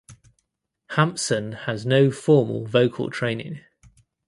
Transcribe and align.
Hampson 0.89 1.51
has 1.51 1.85
no 1.85 2.09
formal 2.09 2.65
vocal 2.65 3.11
training. 3.11 3.61